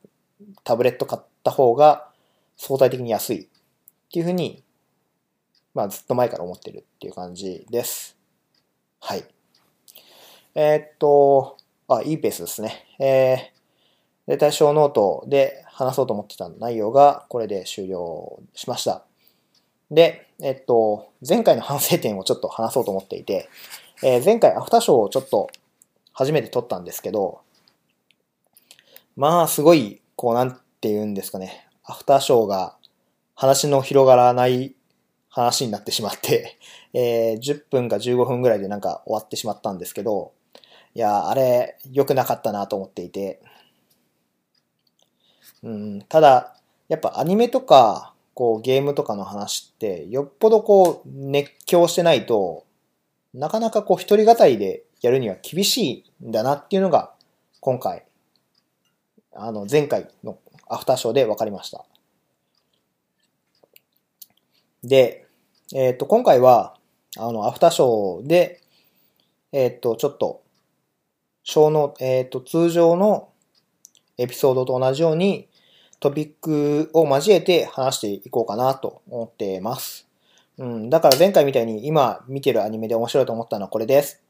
[0.64, 2.10] タブレット買った方が
[2.58, 3.48] 相対的に安いっ
[4.12, 4.64] ていうふうに
[5.74, 8.16] まあずっと前から思ってるっていう感じです。
[9.00, 9.26] はい。
[10.56, 11.58] えー、っと、
[11.88, 12.86] あ、いいペースですね。
[13.00, 19.04] えー、で、対象ノートで話そうと思ってた内容がこれで終了しました。
[19.94, 23.50] で、えっと、前回の反省点をちょっと話そうと思っていて、
[24.02, 25.50] えー、前回アフターショーをちょっと
[26.14, 27.41] 初めて撮ったんですけど、
[29.16, 32.76] まあ、すごい、こう、なんて言うんですかね、アフターショーが
[33.36, 34.74] 話の広がらない
[35.30, 36.58] 話になってしまって、
[36.94, 40.34] えー、10分か15分ぐらいでなんか終わってしまったんですけど、
[40.96, 43.41] いや、あれ、良くなかったなと思っていて、
[45.62, 46.56] うん、ただ、
[46.88, 52.66] やっぱアニメとか、こうゲームとかの話って、よっぽどこう熱狂してないと、
[53.34, 57.14] なかなかこう一人語りでやるには厳しいんだなっていうのが、
[57.60, 58.06] 今回、
[59.34, 61.86] あの前回のアフターショーで分かりました。
[64.84, 65.26] で、
[65.74, 66.76] えっ、ー、と、今回は、
[67.18, 68.62] あの、アフターショーで、
[69.52, 70.44] えっ、ー、と、ちょっと、
[71.44, 73.30] 小の、えっ、ー、と、通常の
[74.18, 75.48] エピソードと同じように、
[76.04, 80.06] トピックを交えて話していこうかなと思っています。
[80.58, 84.22] うん、だから前回みたいに今見てるアニメで面白いと思ったのはこれです。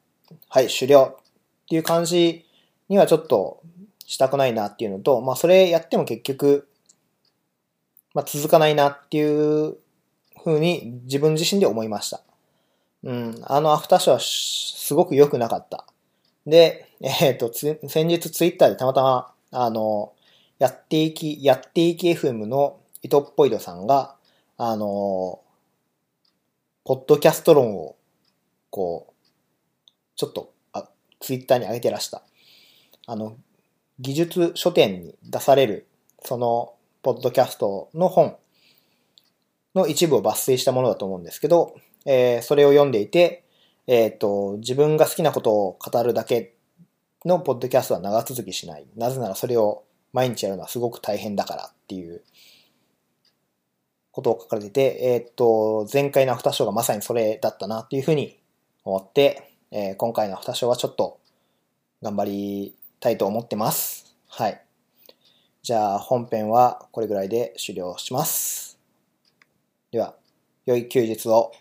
[0.49, 2.45] はい、終了っていう感じ
[2.89, 3.63] にはちょっと
[4.05, 6.67] したくないなっていうのと、まあそれやっても結局、
[8.13, 9.75] まあ続かないなっていう
[10.43, 12.21] ふうに自分自身で思いました。
[13.03, 15.87] うん、あのアフターショーはすごく良くなかった。
[16.45, 20.13] で、えっ、ー、と、先日ツイッターでたまたま、あの、
[20.63, 24.15] やっていき、やっていき FM の伊藤っぽいどさんが、
[24.55, 25.41] あの、
[26.85, 27.97] ポッドキャスト論を、
[28.69, 29.13] こう、
[30.15, 30.87] ちょっと、あ、
[31.19, 32.23] ツイッターに上げてらした。
[33.07, 33.35] あの、
[33.99, 35.85] 技術書店に出される、
[36.23, 38.37] その、ポッドキャストの本
[39.75, 43.43] の一部を抜粋したものだと思うんですけど、えー、それを読んでいて、
[43.87, 46.55] えっ、ー、と、自分が好きなことを語るだけ
[47.25, 48.87] のポッドキャストは長続きしない。
[48.95, 49.83] なぜならそれを
[50.13, 52.21] 毎日やるのはすごく大変だからっていう
[54.11, 58.39] ことを書かれてて、えっ、と、前回のアフターショーがまさにそれだったなっていうふうに
[58.85, 61.19] 思って、えー、今回のアフターショーはちょっと
[62.03, 64.15] 頑張りたいと思ってます。
[64.29, 64.63] はい。
[65.63, 68.77] じゃあ本編はこれぐらいで終了します。
[69.91, 70.15] では、
[70.65, 71.51] 良い休日を。